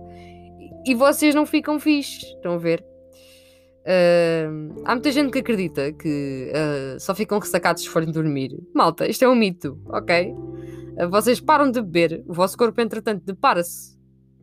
e 0.85 0.95
vocês 0.95 1.35
não 1.35 1.45
ficam 1.45 1.79
fixe. 1.79 2.25
Estão 2.25 2.53
a 2.53 2.57
ver? 2.57 2.83
Uh, 3.87 4.81
há 4.85 4.93
muita 4.93 5.11
gente 5.11 5.31
que 5.31 5.39
acredita 5.39 5.93
que 5.93 6.51
uh, 6.51 6.99
só 6.99 7.13
ficam 7.15 7.39
ressacados 7.39 7.83
se 7.83 7.89
forem 7.89 8.11
dormir. 8.11 8.57
Malta, 8.73 9.07
isto 9.07 9.23
é 9.23 9.29
um 9.29 9.35
mito, 9.35 9.79
ok? 9.85 10.31
Uh, 10.31 11.09
vocês 11.09 11.39
param 11.39 11.71
de 11.71 11.81
beber, 11.81 12.23
o 12.27 12.33
vosso 12.33 12.57
corpo, 12.57 12.81
entretanto, 12.81 13.23
depara-se 13.23 13.96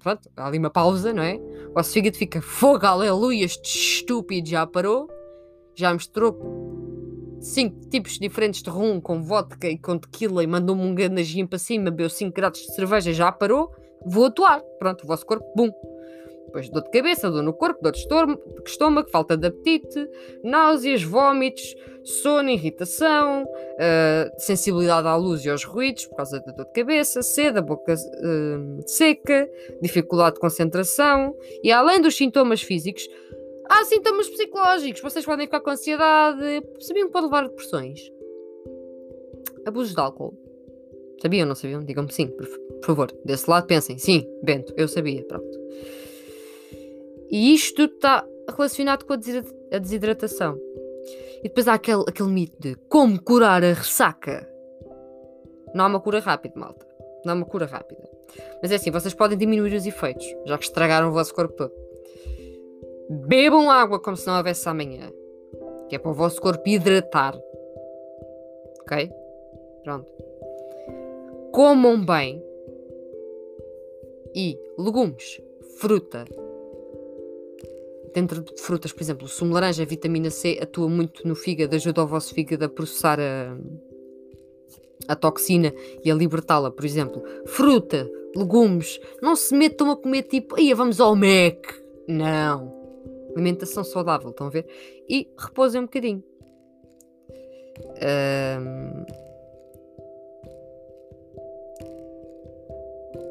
pronto, 0.05 0.31
há 0.37 0.47
ali 0.47 0.59
uma 0.59 0.71
pausa, 0.71 1.15
não 1.15 1.23
é? 1.23 1.37
O 1.71 1.73
vosso 1.73 1.93
fígado 1.93 2.17
fica 2.17 2.43
fogo, 2.43 2.87
aleluia, 2.87 3.45
este 3.47 3.97
estúpido 3.97 4.47
já 4.47 4.67
parou, 4.67 5.09
já 5.75 5.93
misturou 5.93 7.39
cinco 7.41 7.89
tipos 7.89 8.19
diferentes 8.19 8.63
de 8.63 8.69
rum 8.69 9.01
com 9.01 9.23
vodka 9.23 9.67
e 9.67 9.79
com 9.79 9.99
tequila 9.99 10.45
e 10.45 10.47
mandou-me 10.47 10.83
um 10.83 10.95
ganajinho 10.95 11.49
para 11.49 11.59
cima, 11.59 11.85
bebeu 11.91 12.11
5 12.11 12.35
graus 12.35 12.59
de 12.59 12.75
cerveja, 12.75 13.13
já 13.15 13.33
parou, 13.33 13.75
vou 14.05 14.27
atuar. 14.27 14.61
Pronto, 14.79 15.05
o 15.05 15.07
vosso 15.07 15.25
corpo, 15.25 15.45
bum, 15.57 15.71
depois 16.55 16.69
dor 16.69 16.85
de 16.85 16.91
cabeça, 16.91 17.31
dor 17.31 17.43
no 17.43 17.53
corpo, 17.53 17.83
dor 17.83 17.93
de 17.93 17.99
estômago, 18.65 19.11
falta 19.11 19.37
de 19.37 19.49
apetite, 19.49 20.09
náuseas, 20.45 21.03
vômitos, 21.03 21.75
sono, 22.05 22.49
irritação, 22.49 23.43
uh, 23.43 24.41
sensibilidade 24.41 25.09
à 25.09 25.17
luz 25.17 25.45
e 25.45 25.51
aos 25.51 25.65
ruídos 25.65 26.07
por 26.07 26.17
causa 26.17 26.39
da 26.41 26.53
dor 26.53 26.67
de 26.67 26.73
cabeça, 26.73 27.23
sede, 27.23 27.59
a 27.59 27.63
boca 27.63 27.95
uh, 27.95 28.89
seca, 28.89 29.51
dificuldade 29.83 30.37
de 30.37 30.41
concentração 30.41 31.37
e 31.63 31.73
além 31.73 32.01
dos 32.01 32.17
sintomas 32.17 32.63
físicos, 32.63 33.09
há 33.69 33.85
sintomas 33.85 34.29
psicológicos. 34.29 35.03
Vocês 35.03 35.25
podem 35.25 35.47
ficar 35.47 35.61
com 35.61 35.71
ansiedade, 35.71 36.63
sabiam 36.79 37.09
que 37.09 37.13
pode 37.13 37.27
levar 37.27 37.45
a 37.45 37.49
depressões. 37.49 38.01
Abusos 39.67 39.95
de 39.95 40.01
álcool. 40.01 40.39
Sabiam 41.21 41.43
ou 41.43 41.49
não 41.49 41.55
sabiam? 41.55 41.83
Digam-me 41.83 42.13
sim, 42.13 42.29
por, 42.29 42.47
por 42.47 42.85
favor. 42.85 43.13
Desse 43.25 43.49
lado 43.49 43.67
pensem, 43.67 43.99
sim, 43.99 44.29
Bento, 44.43 44.75
eu 44.77 44.87
sabia, 44.87 45.25
pronto. 45.25 45.65
E 47.35 47.53
isto 47.53 47.83
está 47.83 48.25
relacionado 48.49 49.05
com 49.05 49.13
a 49.13 49.79
desidratação. 49.79 50.57
E 51.41 51.49
depois 51.49 51.67
há 51.67 51.75
aquele, 51.75 52.05
aquele 52.07 52.29
mito 52.29 52.57
de 52.61 52.77
como 52.89 53.21
curar 53.21 53.65
a 53.65 53.73
ressaca. 53.73 54.49
Não 55.75 55.85
há 55.85 55.89
uma 55.89 55.99
cura 55.99 56.21
rápida, 56.21 56.55
malta. 56.57 56.87
Não 57.25 57.33
há 57.33 57.37
uma 57.37 57.45
cura 57.45 57.67
rápida. 57.67 58.09
Mas 58.63 58.71
é 58.71 58.77
assim, 58.77 58.93
vocês 58.93 59.15
podem 59.15 59.37
diminuir 59.37 59.75
os 59.75 59.85
efeitos, 59.85 60.25
já 60.47 60.57
que 60.57 60.63
estragaram 60.63 61.09
o 61.09 61.13
vosso 61.13 61.35
corpo. 61.35 61.69
Bebam 63.11 63.69
água 63.69 63.99
como 63.99 64.17
se 64.17 64.29
não 64.29 64.37
houvesse 64.37 64.69
amanhã. 64.69 65.11
Que 65.89 65.97
é 65.97 65.99
para 65.99 66.13
o 66.13 66.15
vosso 66.15 66.41
corpo 66.41 66.69
hidratar. 66.69 67.37
Ok? 68.83 69.11
Pronto. 69.83 70.07
Comam 71.51 72.01
bem. 72.07 72.41
E 74.37 74.57
legumes, 74.79 75.41
fruta, 75.81 76.25
dentro 78.15 78.43
de 78.43 78.63
frutas, 78.63 78.93
por 78.93 79.03
exemplo, 79.03 79.27
o 79.27 79.29
sumo 79.29 79.51
de 79.51 79.55
laranja, 79.55 79.83
a 79.83 79.87
vitamina 79.87 80.31
C 80.31 80.59
atua 80.63 80.89
muito 80.89 81.27
no 81.27 81.35
fígado, 81.35 81.75
ajuda 81.75 82.05
o 82.05 82.07
vosso 82.07 82.33
fígado 82.33 82.65
a 82.65 82.69
processar 82.69 83.19
a, 83.21 83.57
a 85.09 85.17
toxina 85.17 85.75
e 86.03 86.11
a 86.11 86.15
libertá-la, 86.15 86.71
por 86.71 86.85
exemplo. 86.85 87.23
Fruta, 87.45 88.09
legumes, 88.37 89.01
não 89.21 89.35
se 89.35 89.55
metam 89.55 89.91
a 89.91 89.97
comer 89.97 90.23
tipo, 90.23 90.57
aí 90.57 90.73
vamos 90.73 91.01
ao 91.01 91.17
Mac. 91.17 91.67
Não. 92.07 92.73
Alimentação 93.35 93.83
saudável, 93.83 94.31
estão 94.31 94.47
a 94.47 94.51
ver? 94.51 94.67
E 95.09 95.29
repousem 95.37 95.81
um 95.81 95.85
bocadinho. 95.85 96.23
Um... 98.61 99.05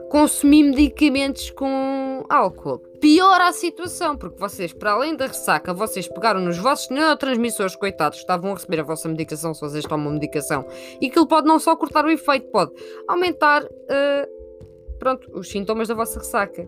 Consumir 0.10 0.63
medicamentos 0.63 1.50
com 1.52 2.24
álcool 2.30 2.80
piora 3.03 3.50
a 3.50 3.51
situação, 3.51 4.15
porque 4.15 4.39
vocês, 4.39 4.72
para 4.72 4.93
além 4.93 5.13
da 5.13 5.27
ressaca, 5.27 5.74
vocês 5.74 6.07
pegaram 6.07 6.39
nos 6.39 6.57
vossos 6.57 6.89
neurotransmissores, 6.89 7.75
coitados, 7.75 8.19
estavam 8.19 8.51
a 8.51 8.53
receber 8.53 8.79
a 8.79 8.83
vossa 8.83 9.10
medicação, 9.10 9.53
se 9.53 9.60
vocês 9.60 9.83
tomam 9.83 10.13
medicação, 10.13 10.65
e 11.01 11.07
aquilo 11.07 11.27
pode 11.27 11.45
não 11.45 11.60
só 11.60 11.75
cortar 11.75 12.05
o 12.05 12.10
efeito, 12.10 12.48
pode 12.50 12.72
aumentar 13.05 13.65
uh, 13.65 14.98
pronto, 14.98 15.29
os 15.38 15.50
sintomas 15.50 15.89
da 15.89 15.95
vossa 15.95 16.17
ressaca. 16.17 16.65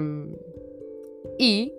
Um, 0.00 0.32
e 1.40 1.72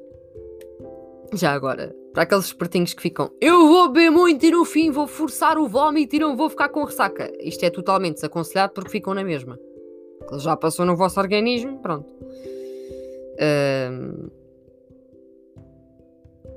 já 1.33 1.53
agora, 1.53 1.95
para 2.11 2.23
aqueles 2.23 2.47
espertinhos 2.47 2.93
que 2.93 3.01
ficam, 3.01 3.31
eu 3.39 3.65
vou 3.65 3.87
beber 3.87 4.09
muito 4.09 4.45
e 4.45 4.51
no 4.51 4.65
fim 4.65 4.91
vou 4.91 5.07
forçar 5.07 5.57
o 5.57 5.69
vómito 5.69 6.17
e 6.17 6.19
não 6.19 6.35
vou 6.35 6.49
ficar 6.49 6.67
com 6.67 6.83
ressaca. 6.83 7.31
Isto 7.39 7.63
é 7.63 7.69
totalmente 7.69 8.15
desaconselhado 8.15 8.73
porque 8.73 8.89
ficam 8.89 9.13
na 9.13 9.23
mesma. 9.23 9.57
Ele 10.31 10.39
já 10.39 10.55
passou 10.55 10.85
no 10.85 10.95
vosso 10.95 11.19
organismo, 11.19 11.79
pronto. 11.79 12.09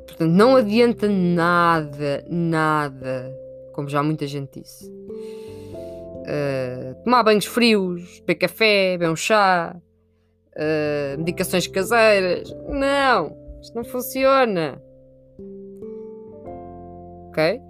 Portanto, 0.07 0.31
não 0.31 0.55
adianta 0.55 1.09
nada, 1.09 2.25
nada, 2.31 3.37
como 3.73 3.89
já 3.89 4.01
muita 4.03 4.27
gente 4.29 4.61
disse. 4.61 4.89
Uh, 6.25 6.95
tomar 7.03 7.25
banhos 7.25 7.47
frios, 7.47 8.21
beber 8.21 8.37
café, 8.37 8.93
beber 8.93 9.11
um 9.11 9.17
chá, 9.17 9.77
uh, 9.77 11.19
medicações 11.19 11.67
caseiras. 11.67 12.55
Não, 12.69 13.37
isto 13.61 13.75
não 13.75 13.85
funciona. 13.85 14.81
Ok? 17.29 17.61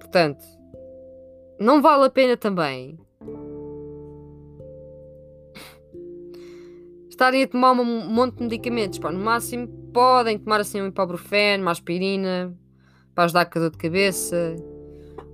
Portanto, 0.00 0.44
não 1.60 1.80
vale 1.80 2.06
a 2.06 2.10
pena 2.10 2.36
também 2.36 2.98
estarem 7.14 7.42
a 7.42 7.48
tomar 7.48 7.72
um 7.72 7.84
monte 7.84 8.36
de 8.36 8.42
medicamentos. 8.44 8.98
Pá, 8.98 9.10
no 9.10 9.18
máximo 9.18 9.68
podem 9.92 10.38
tomar 10.38 10.60
assim 10.60 10.82
um 10.82 10.86
ibuprofeno, 10.86 11.62
uma 11.62 11.70
aspirina, 11.70 12.54
para 13.14 13.24
ajudar 13.24 13.46
com 13.46 13.58
a 13.58 13.62
dor 13.62 13.70
de 13.70 13.78
cabeça, 13.78 14.56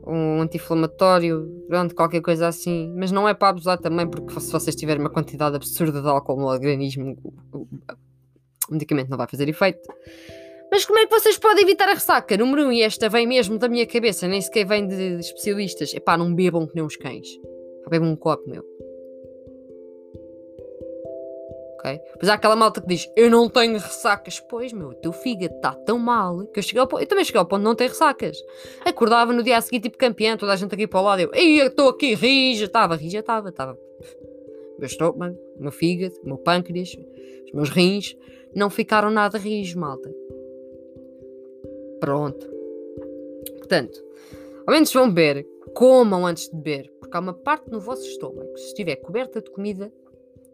um 0.07 0.41
anti-inflamatório, 0.43 1.65
pronto, 1.69 1.95
qualquer 1.95 2.21
coisa 2.21 2.47
assim. 2.47 2.93
Mas 2.97 3.11
não 3.11 3.29
é 3.29 3.35
para 3.35 3.49
abusar 3.49 3.79
também, 3.79 4.07
porque 4.07 4.39
se 4.39 4.53
vocês 4.53 4.77
tiverem 4.77 5.01
uma 5.01 5.11
quantidade 5.11 5.57
absurda 5.57 6.01
de 6.01 6.09
álcool 6.09 6.37
no 6.37 6.47
organismo, 6.47 7.17
o, 7.53 7.67
medicamento 8.71 9.09
não 9.09 9.19
vai 9.19 9.27
fazer 9.27 9.49
efeito. 9.49 9.81
Mas 10.71 10.85
como 10.85 11.01
é 11.01 11.07
que 11.07 11.11
vocês 11.11 11.37
podem 11.37 11.65
evitar 11.65 11.89
a 11.89 11.95
ressaca? 11.95 12.37
Número 12.37 12.63
1, 12.63 12.67
um, 12.67 12.73
e 12.73 12.83
esta 12.83 13.09
vem 13.09 13.27
mesmo 13.27 13.59
da 13.59 13.69
minha 13.69 13.85
cabeça, 13.87 14.29
nem 14.29 14.41
sequer 14.41 14.65
vem 14.65 14.87
de, 14.87 15.19
especialistas. 15.19 15.93
Epá, 15.93 16.17
não 16.17 16.33
bebam 16.33 16.67
que 16.67 16.77
nem 16.77 16.85
uns 16.85 16.97
cães. 16.97 17.27
Bebam 17.89 18.11
um 18.11 18.17
copo, 18.17 18.49
meu. 18.49 18.65
Ok? 21.81 22.01
Pois 22.19 22.29
há 22.29 22.35
aquela 22.35 22.55
malta 22.55 22.81
que 22.81 22.87
diz, 22.87 23.11
eu 23.17 23.31
não 23.31 23.49
tenho 23.49 23.73
ressacas. 23.73 24.39
Pois, 24.39 24.73
meu, 24.73 24.89
o 24.89 24.95
teu 24.95 25.13
fígado 25.13 25.55
está 25.57 25.73
tão 25.73 25.99
mal 25.99 26.47
que 26.47 26.59
eu 26.59 26.63
cheguei 26.63 26.81
ao 26.81 26.87
ponto, 26.87 27.03
eu 27.03 27.07
também 27.07 27.25
cheguei 27.25 27.39
ao 27.39 27.47
ponto 27.47 27.61
de 27.61 27.65
não 27.65 27.75
ter 27.75 27.89
ressacas. 27.89 28.39
Acordava 28.85 29.33
no 29.33 29.43
dia 29.43 29.57
a 29.57 29.61
seguir, 29.61 29.81
tipo 29.81 29.97
campeão, 29.97 30.37
toda 30.37 30.53
a 30.53 30.57
gente 30.57 30.75
aqui 30.75 30.87
para 30.87 31.01
o 31.01 31.03
lado, 31.03 31.23
eu, 31.23 31.31
ei, 31.33 31.61
estou 31.61 31.89
aqui 31.89 32.15
rija, 32.15 32.67
estava, 32.67 32.95
rija, 32.95 33.21
estava, 33.21 33.49
estava. 33.49 33.79
Meu 34.79 34.87
estômago, 34.87 35.39
meu 35.59 35.73
fígado, 35.73 36.15
meu 36.23 36.39
pâncreas, 36.39 36.97
os 37.47 37.53
meus 37.53 37.71
rins, 37.71 38.17
não 38.55 38.71
ficaram 38.71 39.11
nada 39.11 39.39
rijos, 39.39 39.75
malta. 39.75 40.11
Pronto. 42.01 42.49
Portanto, 43.59 44.03
ao 44.67 44.73
menos 44.73 44.93
vão 44.93 45.13
beber, 45.13 45.47
comam 45.75 46.27
antes 46.27 46.49
de 46.49 46.57
beber, 46.57 46.91
Porque 46.99 47.17
há 47.17 47.21
uma 47.21 47.35
parte 47.35 47.71
no 47.71 47.81
vosso 47.81 48.07
estômago, 48.07 48.57
se 48.57 48.69
estiver 48.69 48.97
coberta 48.97 49.41
de 49.41 49.51
comida, 49.51 49.93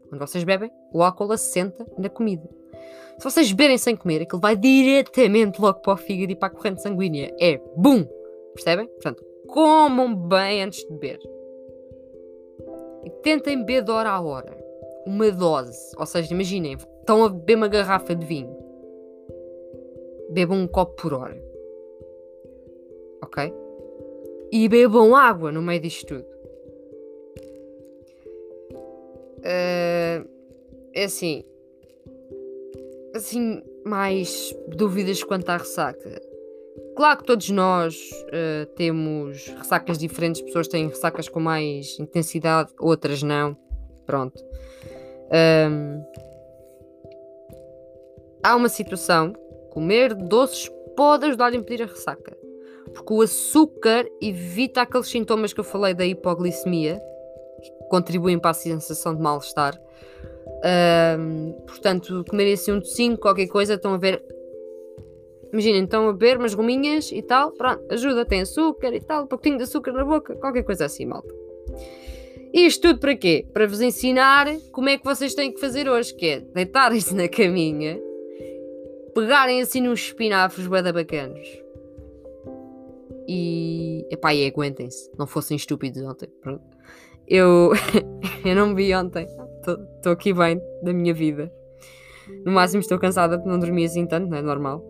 quando 0.09 0.21
vocês 0.21 0.45
bebem, 0.45 0.71
o 0.93 1.03
álcool 1.03 1.33
assenta 1.33 1.87
na 1.99 2.09
comida. 2.09 2.49
Se 3.19 3.25
vocês 3.25 3.51
beberem 3.51 3.79
sem 3.79 3.97
comer, 3.97 4.23
aquilo 4.23 4.41
vai 4.41 4.57
diretamente 4.57 5.61
logo 5.61 5.81
para 5.81 5.95
o 5.95 5.97
fígado 5.97 6.33
e 6.33 6.37
para 6.37 6.49
a 6.49 6.51
corrente 6.51 6.83
sanguínea. 6.83 7.35
É 7.41 7.59
BUM! 7.77 8.07
Percebem? 8.55 8.87
Portanto, 8.89 9.25
comam 9.47 10.15
bem 10.15 10.63
antes 10.63 10.81
de 10.81 10.93
beber. 10.93 11.19
E 13.05 13.11
tentem 13.23 13.59
beber 13.59 13.83
de 13.83 13.91
hora 13.91 14.11
a 14.11 14.21
hora. 14.21 14.57
Uma 15.07 15.31
dose. 15.31 15.93
Ou 15.97 16.05
seja, 16.05 16.35
imaginem, 16.35 16.75
estão 16.75 17.25
a 17.25 17.29
beber 17.29 17.57
uma 17.57 17.69
garrafa 17.69 18.15
de 18.15 18.27
vinho. 18.27 18.55
Bebam 20.31 20.59
um 20.59 20.69
copo 20.69 20.95
por 21.01 21.15
hora. 21.15 21.41
Ok? 23.23 23.53
E 24.53 24.69
bebam 24.69 25.15
água 25.17 25.51
no 25.51 25.63
meio 25.63 25.81
disto 25.81 26.07
tudo. 26.07 26.36
Uh, 29.47 30.29
é 30.93 31.05
assim. 31.05 31.45
Assim, 33.15 33.63
mais 33.85 34.55
dúvidas 34.69 35.23
quanto 35.23 35.49
à 35.49 35.57
ressaca. 35.57 36.21
Claro 36.97 37.19
que 37.19 37.25
todos 37.25 37.49
nós 37.51 37.95
uh, 38.25 38.67
temos 38.75 39.47
ressacas 39.49 39.99
diferentes, 39.99 40.41
pessoas 40.43 40.67
têm 40.67 40.89
ressacas 40.89 41.29
com 41.29 41.39
mais 41.39 41.99
intensidade, 42.01 42.73
outras 42.81 43.23
não. 43.23 43.57
Pronto. 44.05 44.43
Um, 45.71 46.03
há 48.43 48.57
uma 48.57 48.69
situação: 48.69 49.33
comer 49.71 50.15
doces 50.15 50.71
pode 50.97 51.27
ajudar 51.27 51.53
a 51.53 51.57
impedir 51.57 51.85
a 51.85 51.87
ressaca. 51.87 52.37
Porque 52.95 53.13
o 53.13 53.21
açúcar 53.21 54.07
evita 54.23 54.83
aqueles 54.83 55.09
sintomas 55.09 55.53
que 55.53 55.61
eu 55.61 55.65
falei 55.65 55.93
da 55.93 56.07
hipoglicemia, 56.07 57.01
contribuem 57.89 58.39
para 58.39 58.51
a 58.51 58.55
sensação 58.55 59.15
de 59.15 59.23
mal-estar. 59.23 59.81
Um, 61.19 61.53
portanto, 61.67 62.25
comerem 62.29 62.55
assim 62.55 62.73
um 62.73 62.79
docinho, 62.79 63.19
qualquer 63.19 63.47
coisa, 63.47 63.75
estão 63.75 63.95
a 63.95 63.99
ver. 63.99 64.23
Imaginem, 65.53 65.85
estão 65.85 66.09
a 66.09 66.13
beber 66.13 66.39
umas 66.39 66.55
gominhas 66.55 67.11
e 67.13 67.23
tal, 67.23 67.53
pronto, 67.53 67.83
ajuda, 67.91 68.25
tem 68.25 68.43
açúcar 68.43 68.93
e 68.93 69.01
tal, 69.01 69.25
um 69.25 69.27
pouquinho 69.27 69.57
de 69.57 69.63
açúcar 69.63 69.93
na 69.93 70.05
boca, 70.05 70.35
qualquer 70.37 70.65
coisa 70.65 70.85
assim, 70.85 71.07
malta. 71.07 71.33
Isto 72.53 72.89
tudo 72.89 73.01
para 73.01 73.17
quê? 73.17 73.47
Para 73.53 73.67
vos 73.67 73.81
ensinar 73.81 74.49
como 74.73 74.89
é 74.89 74.99
que 74.99 75.05
vocês 75.05 75.35
têm 75.35 75.53
que 75.53 75.61
fazer 75.61 75.89
hoje, 75.89 76.15
que 76.15 76.27
é 76.27 76.41
deitarem-se 76.41 77.15
na 77.15 77.29
caminha, 77.29 78.01
pegarem 79.15 79.63
assim 79.63 79.81
nos 79.81 80.01
espinafres 80.01 80.67
bada 80.67 80.93
bacanos 80.93 81.67
e, 83.29 84.07
epá, 84.11 84.35
e 84.35 84.47
aguentem-se, 84.47 85.11
não 85.19 85.27
fossem 85.27 85.57
estúpidos 85.57 86.03
ontem, 86.03 86.29
pronto. 86.41 86.65
Eu, 87.29 87.73
eu 88.45 88.55
não 88.55 88.75
vi 88.75 88.95
ontem. 88.95 89.27
Estou 89.97 90.13
aqui 90.13 90.33
bem 90.33 90.61
da 90.83 90.93
minha 90.93 91.13
vida. 91.13 91.53
No 92.45 92.53
máximo 92.53 92.81
estou 92.81 92.99
cansada 92.99 93.37
porque 93.37 93.51
não 93.51 93.59
dormi 93.59 93.85
assim 93.85 94.07
tanto, 94.07 94.29
não 94.29 94.39
é 94.39 94.43
normal. 94.43 94.85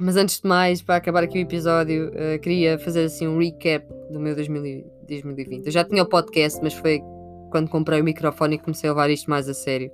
Mas 0.00 0.16
antes 0.16 0.40
de 0.40 0.48
mais, 0.48 0.80
para 0.80 0.96
acabar 0.96 1.24
aqui 1.24 1.38
o 1.38 1.42
episódio, 1.42 2.10
uh, 2.10 2.38
queria 2.40 2.78
fazer 2.78 3.04
assim 3.04 3.26
um 3.26 3.38
recap 3.38 3.84
do 4.12 4.20
meu 4.20 4.34
2020. 4.34 5.66
Eu 5.66 5.72
já 5.72 5.82
tinha 5.84 6.04
o 6.04 6.06
podcast, 6.06 6.60
mas 6.62 6.72
foi 6.72 7.00
quando 7.50 7.68
comprei 7.68 8.00
o 8.00 8.04
microfone 8.04 8.54
e 8.54 8.58
comecei 8.58 8.88
a 8.88 8.92
levar 8.92 9.10
isto 9.10 9.28
mais 9.28 9.48
a 9.48 9.54
sério. 9.54 9.90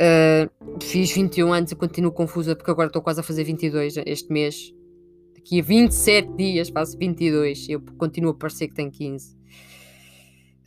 Uh, 0.00 0.80
fiz 0.80 1.10
21 1.10 1.52
anos 1.52 1.72
e 1.72 1.74
continuo 1.74 2.12
confusa 2.12 2.54
porque 2.54 2.70
agora 2.70 2.86
estou 2.86 3.02
quase 3.02 3.20
a 3.20 3.22
fazer 3.24 3.42
22 3.42 3.96
este 4.06 4.32
mês 4.32 4.72
daqui 5.40 5.60
a 5.60 5.62
27 5.62 6.32
dias 6.36 6.68
faço 6.68 6.96
22, 6.98 7.68
eu 7.70 7.80
continuo 7.98 8.32
a 8.32 8.34
parecer 8.34 8.68
que 8.68 8.74
tenho 8.74 8.90
15. 8.90 9.36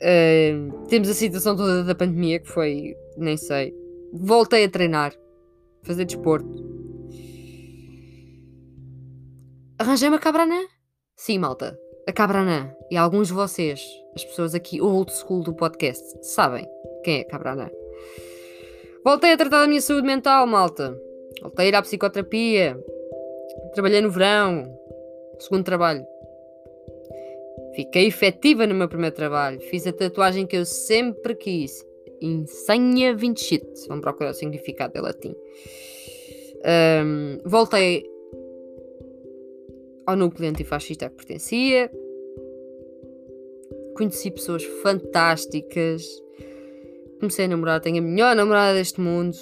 Uh, 0.02 0.88
temos 0.88 1.08
a 1.08 1.14
situação 1.14 1.56
toda 1.56 1.84
da 1.84 1.96
pandemia 1.96 2.40
que 2.40 2.50
foi, 2.50 2.96
nem 3.16 3.38
sei. 3.38 3.74
Voltei 4.12 4.66
a 4.66 4.70
treinar, 4.70 5.14
fazer 5.84 6.06
desporto. 6.06 6.74
Arranjei 9.80 10.10
uma 10.10 10.20
cabranã? 10.20 10.66
Sim, 11.16 11.40
malta, 11.40 11.78
a 12.08 12.12
cabranã. 12.12 12.74
E 12.92 12.98
alguns 12.98 13.28
de 13.28 13.34
vocês, 13.34 13.82
as 14.16 14.26
pessoas 14.26 14.54
aqui 14.54 14.82
old 14.82 15.12
school 15.14 15.44
do 15.44 15.56
podcast, 15.56 16.04
sabem 16.22 16.66
quem 17.04 17.20
é 17.20 17.22
a 17.22 17.28
cabranã. 17.28 17.70
Voltei 19.06 19.34
a 19.34 19.38
tratar 19.38 19.62
da 19.62 19.68
minha 19.68 19.82
saúde 19.82 20.08
mental, 20.08 20.46
malta. 20.48 20.98
Voltei 21.42 21.66
a 21.66 21.70
ir 21.70 21.76
à 21.76 21.82
psicoterapia. 21.82 22.78
Trabalhei 23.74 24.02
no 24.02 24.12
verão, 24.12 24.78
segundo 25.40 25.64
trabalho. 25.64 26.06
Fiquei 27.76 28.08
efetiva 28.08 28.68
no 28.68 28.76
meu 28.76 28.88
primeiro 28.88 29.16
trabalho. 29.16 29.60
Fiz 29.60 29.88
a 29.88 29.94
tatuagem 29.94 30.46
que 30.46 30.56
eu 30.56 30.66
sempre 30.66 31.36
quis. 31.36 31.84
Insenha 32.22 33.16
20 33.16 33.42
shit. 33.42 33.66
Vamos 33.88 34.04
procurar 34.04 34.30
o 34.30 34.34
significado 34.34 34.98
em 34.98 35.02
latim. 35.02 35.36
Um, 37.04 37.40
voltei 37.44 38.10
ao 40.06 40.16
núcleo 40.16 40.50
antifascista 40.50 41.10
que 41.10 41.16
pertencia. 41.16 41.92
Conheci 43.98 44.30
pessoas 44.30 44.64
fantásticas. 44.84 46.06
Comecei 47.20 47.46
a 47.46 47.48
namorar. 47.48 47.82
Tenho 47.82 47.98
a 47.98 48.02
melhor 48.02 48.36
namorada 48.36 48.76
deste 48.76 49.02
mundo. 49.02 49.38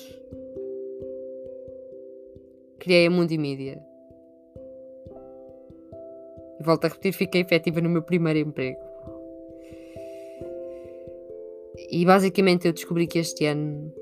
Criei 2.80 3.06
a 3.06 3.12
Mundo 3.12 3.32
e 3.32 3.38
Mídia. 3.38 3.91
Volto 6.64 6.86
a 6.86 6.88
repetir, 6.88 7.14
fiquei 7.14 7.42
efetiva 7.42 7.82
no 7.82 7.90
meu 7.90 8.02
primeiro 8.02 8.40
emprego. 8.40 8.80
E 11.90 12.06
basicamente 12.06 12.68
eu 12.68 12.74
descobri 12.74 13.08
que 13.08 13.20
este 13.20 13.46
ano 13.46 13.94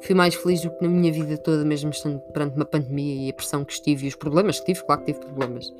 fui 0.00 0.14
mais 0.14 0.34
feliz 0.34 0.60
do 0.60 0.70
que 0.70 0.82
na 0.82 0.88
minha 0.88 1.12
vida 1.12 1.36
toda, 1.38 1.64
mesmo 1.64 1.90
estando 1.90 2.20
perante 2.32 2.56
uma 2.56 2.64
pandemia 2.64 3.26
e 3.26 3.30
a 3.30 3.34
pressão 3.34 3.64
que 3.64 3.72
estive 3.72 4.04
e 4.04 4.08
os 4.08 4.14
problemas 4.14 4.60
que 4.60 4.66
tive, 4.66 4.84
claro 4.84 5.02
que 5.02 5.12
tive 5.12 5.24
problemas. 5.24 5.72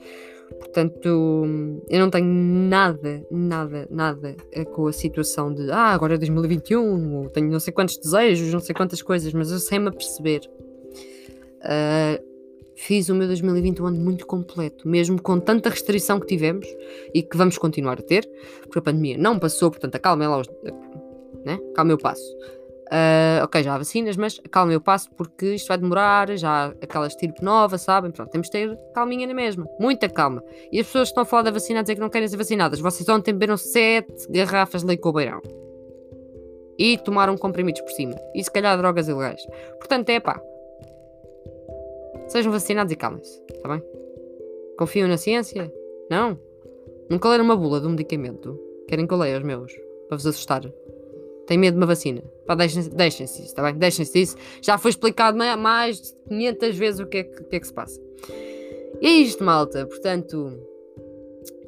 Portanto, 0.59 1.44
eu 1.88 2.00
não 2.00 2.11
tenho 2.11 2.27
nada, 2.27 3.24
nada, 3.31 3.87
nada 3.90 4.37
com 4.72 4.87
a 4.87 4.92
situação 4.92 5.53
de 5.53 5.70
ah, 5.70 5.92
agora 5.92 6.14
é 6.14 6.18
2021, 6.18 7.16
ou 7.16 7.29
tenho 7.29 7.50
não 7.50 7.61
sei 7.61 7.72
quantos 7.72 7.96
desejos, 7.98 8.53
não 8.53 8.61
sei 8.61 8.74
quantas 8.74 9.03
coisas, 9.03 9.33
mas 9.33 9.50
eu 9.50 9.59
sei-me 9.59 9.88
a 9.88 9.92
perceber. 9.92 10.40
Uh, 11.61 12.34
fiz 12.85 13.09
o 13.09 13.14
meu 13.14 13.27
2020 13.27 13.83
um 13.83 13.87
ano 13.87 13.99
muito 13.99 14.27
completo, 14.27 14.87
mesmo 14.87 15.20
com 15.20 15.40
tanta 15.40 15.70
restrição 15.70 16.20
que 16.20 16.27
tivemos 16.27 16.66
e 17.14 17.23
que 17.23 17.37
vamos 17.37 17.57
continuar 17.57 17.99
a 17.99 18.03
ter, 18.03 18.29
porque 18.62 18.79
a 18.79 18.83
pandemia 18.83 19.16
não 19.16 19.38
passou, 19.38 19.70
portanto, 19.70 19.94
acalmem 19.94 20.29
lá 20.29 20.38
os. 20.38 20.49
Né? 21.44 21.59
Calmem 21.75 21.94
o 21.94 21.99
passo. 21.99 22.25
Uh, 22.87 23.42
ok, 23.42 23.62
já 23.62 23.75
há 23.75 23.79
vacinas, 23.79 24.16
mas 24.16 24.38
calmem 24.51 24.77
o 24.77 24.81
passo 24.81 25.11
porque 25.16 25.55
isto 25.55 25.66
vai 25.68 25.79
demorar, 25.79 26.37
já 26.37 26.51
há 26.51 26.66
aquela 26.66 27.07
estirpe 27.07 27.42
nova, 27.42 27.79
sabem? 27.79 28.11
Pronto, 28.11 28.31
temos 28.31 28.49
de 28.49 28.53
ter 28.53 28.79
calminha 28.94 29.27
na 29.27 29.35
mesma, 29.35 29.66
muita 29.81 30.09
calma. 30.09 30.44
E 30.70 30.79
as 30.79 30.87
pessoas 30.87 31.09
que 31.09 31.12
estão 31.12 31.23
a 31.23 31.27
falar 31.27 31.42
da 31.42 31.51
vacina 31.51 31.81
a 31.81 31.83
dizer 31.83 31.94
que 31.94 32.01
não 32.01 32.11
querem 32.11 32.29
ser 32.29 32.37
vacinadas, 32.37 32.81
vocês 32.81 33.09
ontem 33.09 33.33
beberam 33.33 33.57
7 33.57 34.31
garrafas 34.31 34.83
de 34.83 34.88
leite 34.88 35.01
com 35.01 35.12
beirão. 35.12 35.40
E 36.79 36.99
tomaram 36.99 37.37
comprimidos 37.37 37.81
por 37.81 37.90
cima. 37.92 38.14
E 38.35 38.44
se 38.44 38.51
calhar 38.51 38.77
drogas 38.77 39.09
ilegais. 39.09 39.40
Portanto, 39.79 40.11
é 40.11 40.18
pá, 40.18 40.40
Sejam 42.35 42.51
vacinados 42.51 42.92
e 42.92 42.97
calmem-se, 42.97 43.40
está 43.49 43.68
bem? 43.68 43.81
Confiam 44.77 45.07
na 45.07 45.16
ciência? 45.16 45.73
Não? 46.11 46.37
Nunca 47.09 47.29
leram 47.29 47.44
uma 47.44 47.55
bula 47.55 47.81
de 47.81 47.87
um 47.87 47.90
medicamento? 47.90 48.59
Querem 48.88 49.07
que 49.07 49.14
eu 49.14 49.18
leia 49.18 49.38
os 49.38 49.44
meus? 49.44 49.73
Para 50.09 50.16
vos 50.16 50.27
assustar? 50.27 50.62
Têm 51.47 51.57
medo 51.57 51.75
de 51.75 51.81
uma 51.81 51.87
vacina? 51.87 52.25
Pá, 52.44 52.57
deixem-se 52.57 52.90
deixem 52.90 53.27
isso, 53.27 53.40
está 53.40 53.62
bem? 53.62 53.79
Deixem-se 53.79 54.12
disso. 54.12 54.37
Já 54.61 54.77
foi 54.77 54.90
explicado 54.90 55.38
mais 55.38 56.01
de 56.01 56.12
500 56.27 56.77
vezes 56.77 57.01
o 57.01 57.07
que, 57.07 57.18
é 57.18 57.23
que, 57.23 57.44
que 57.44 57.55
é 57.55 57.61
que 57.61 57.66
se 57.68 57.73
passa. 57.73 58.03
E 59.01 59.07
é 59.07 59.11
isto, 59.11 59.44
malta. 59.44 59.87
Portanto, 59.87 60.59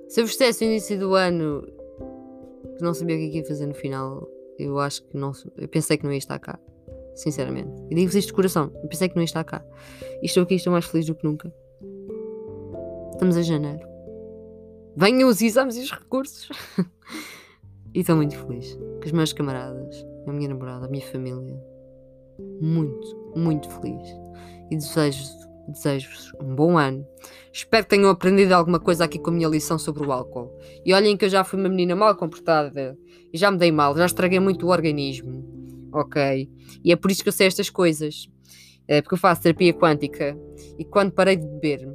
se 0.09 0.21
eu 0.21 0.25
vos 0.25 0.33
dissesse 0.33 0.65
no 0.65 0.73
início 0.73 0.99
do 0.99 1.15
ano 1.15 1.63
que 2.77 2.83
não 2.83 2.93
sabia 2.93 3.15
o 3.15 3.19
que 3.21 3.27
é 3.27 3.39
ia 3.39 3.45
fazer 3.45 3.67
no 3.67 3.75
final, 3.75 4.29
eu 4.59 4.81
acho 4.81 5.05
que 5.05 5.17
não. 5.17 5.31
Eu 5.57 5.69
pensei 5.69 5.97
que 5.97 6.03
não 6.03 6.11
ia 6.11 6.19
estar 6.19 6.41
cá 6.41 6.59
sinceramente. 7.17 7.71
E 7.91 7.95
digo-vos 7.95 8.15
isto 8.15 8.29
de 8.29 8.35
coração. 8.35 8.71
Eu 8.83 8.89
pensei 8.89 9.09
que 9.09 9.17
não 9.17 9.23
ia 9.23 9.27
estar 9.27 9.43
cá. 9.43 9.65
E 10.23 10.27
estou 10.27 10.43
aqui 10.43 10.55
estou 10.55 10.73
mais 10.73 10.85
feliz 10.85 11.07
do 11.07 11.15
que 11.15 11.25
nunca. 11.25 11.53
Estamos 13.13 13.37
a 13.37 13.43
janeiro. 13.43 13.87
Venham 14.95 15.29
os 15.29 15.43
exames 15.43 15.77
e 15.77 15.81
os 15.81 15.91
recursos. 15.91 16.49
e 17.95 18.01
estou 18.01 18.17
muito 18.17 18.37
feliz. 18.37 18.75
Com 18.75 19.07
os 19.07 19.13
meus 19.13 19.33
camaradas, 19.33 20.07
a 20.27 20.33
minha 20.33 20.49
namorada, 20.49 20.87
a 20.87 20.89
minha 20.89 21.05
família. 21.07 21.59
Muito, 22.61 23.33
muito 23.35 23.69
feliz. 23.71 24.09
E 24.71 24.77
desejo 24.77 25.47
desejo-vos 25.69 26.33
um 26.41 26.55
bom 26.55 26.79
ano. 26.79 27.05
Espero 27.53 27.83
que 27.83 27.91
tenham 27.91 28.09
aprendido 28.09 28.53
alguma 28.53 28.79
coisa 28.79 29.05
aqui 29.05 29.19
com 29.19 29.31
a 29.31 29.33
minha 29.33 29.49
lição 29.49 29.79
sobre 29.81 30.07
o 30.07 30.13
álcool. 30.13 30.57
E 30.85 30.95
olhem 30.95 31.17
que 31.17 31.25
eu 31.25 31.29
já 31.29 31.43
fui 31.43 31.59
uma 31.59 31.69
menina 31.69 31.97
mal 31.97 32.15
comportada 32.15 32.97
e 33.33 33.37
já 33.37 33.51
me 33.51 33.59
dei 33.59 33.73
mal, 33.73 33.97
já 33.97 34.07
estraguei 34.07 34.39
muito 34.39 34.65
o 34.65 34.71
organismo 34.71 35.56
ok? 35.97 36.49
E 36.85 36.93
é 36.93 36.97
por 36.97 37.11
isso 37.11 37.23
que 37.23 37.29
eu 37.29 37.33
sei 37.33 37.47
estas 37.47 37.71
coisas. 37.71 38.29
É 38.89 39.03
porque 39.03 39.15
eu 39.15 39.19
faço 39.19 39.43
terapia 39.43 39.75
quântica 39.75 40.39
e 40.79 40.85
quando 40.85 41.13
parei 41.13 41.37
de 41.37 41.47
beber, 41.47 41.89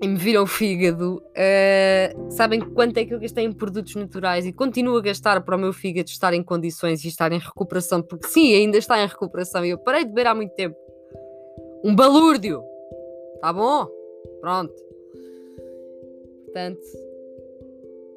e 0.00 0.06
me 0.06 0.16
viram 0.16 0.42
o 0.42 0.46
fígado, 0.46 1.16
uh, 1.16 2.30
sabem 2.30 2.60
quanto 2.60 2.98
é 2.98 3.04
que 3.04 3.14
eu 3.14 3.18
gastei 3.18 3.44
em 3.44 3.52
produtos 3.52 3.94
naturais 3.94 4.44
e 4.44 4.52
continuo 4.52 4.98
a 4.98 5.00
gastar 5.00 5.42
para 5.42 5.56
o 5.56 5.58
meu 5.58 5.72
fígado 5.72 6.08
estar 6.10 6.34
em 6.34 6.42
condições 6.42 7.02
e 7.04 7.08
estar 7.08 7.32
em 7.32 7.38
recuperação, 7.38 8.02
porque 8.02 8.28
sim, 8.28 8.54
ainda 8.54 8.76
está 8.76 9.02
em 9.02 9.06
recuperação 9.06 9.64
e 9.64 9.70
eu 9.70 9.78
parei 9.78 10.04
de 10.04 10.10
beber 10.10 10.26
há 10.26 10.34
muito 10.34 10.54
tempo. 10.54 10.76
Um 11.82 11.94
balúrdio! 11.94 12.62
Tá 13.40 13.52
bom? 13.52 13.86
Pronto. 14.40 14.74
Portanto, 16.44 16.80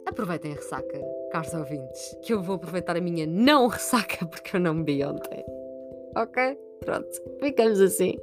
aproveitem 0.05 0.51
a 0.51 0.55
ressaca, 0.55 1.01
caros 1.29 1.53
ouvintes, 1.53 2.17
que 2.23 2.33
eu 2.33 2.41
vou 2.41 2.55
aproveitar 2.55 2.97
a 2.97 3.01
minha 3.01 3.25
não 3.25 3.67
ressaca 3.67 4.25
porque 4.25 4.55
eu 4.55 4.59
não 4.59 4.83
bebi 4.83 5.03
ontem. 5.03 5.43
Ok? 6.15 6.57
Pronto. 6.81 7.09
Ficamos 7.41 7.79
assim. 7.79 8.17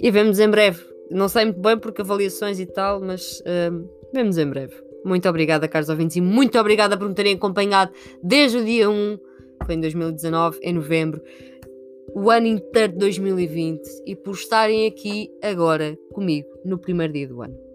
E 0.00 0.10
vemos 0.10 0.38
em 0.38 0.48
breve 0.48 0.96
não 1.10 1.28
sei 1.28 1.44
muito 1.44 1.60
bem 1.60 1.78
porque 1.78 2.02
avaliações 2.02 2.58
e 2.58 2.66
tal, 2.66 3.00
mas 3.00 3.40
uh, 3.40 3.88
vemos 4.12 4.38
em 4.38 4.46
breve. 4.46 4.74
Muito 5.04 5.28
obrigada, 5.28 5.68
caros 5.68 5.88
ouvintes, 5.88 6.16
e 6.16 6.20
muito 6.20 6.58
obrigada 6.58 6.96
por 6.96 7.08
me 7.08 7.14
terem 7.14 7.34
acompanhado 7.34 7.92
desde 8.22 8.58
o 8.58 8.64
dia 8.64 8.90
1, 8.90 9.18
foi 9.64 9.74
em 9.76 9.80
2019, 9.80 10.58
em 10.62 10.72
novembro, 10.72 11.22
o 12.12 12.30
ano 12.30 12.46
inteiro 12.46 12.92
de 12.94 12.98
2020, 12.98 13.82
e 14.04 14.16
por 14.16 14.34
estarem 14.34 14.86
aqui 14.86 15.30
agora 15.40 15.96
comigo 16.12 16.48
no 16.64 16.76
primeiro 16.78 17.12
dia 17.12 17.28
do 17.28 17.40
ano. 17.40 17.65